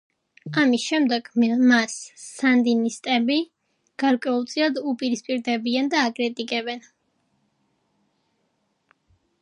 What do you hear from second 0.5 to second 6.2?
ამის შემდეგ მას სანდინისტები გარკვეულწილად უპირისპირდებიან და